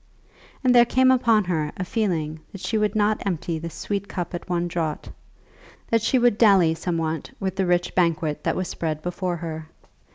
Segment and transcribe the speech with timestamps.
[0.63, 4.33] And there came upon her a feeling that she would not empty this sweet cup
[4.33, 5.11] at one draught,
[5.91, 9.69] that she would dally somewhat with the rich banquet that was spread for her.